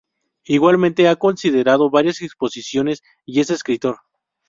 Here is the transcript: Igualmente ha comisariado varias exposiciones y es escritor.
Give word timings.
Igualmente 0.45 1.07
ha 1.07 1.15
comisariado 1.15 1.91
varias 1.91 2.23
exposiciones 2.23 3.03
y 3.23 3.39
es 3.39 3.51
escritor. 3.51 3.97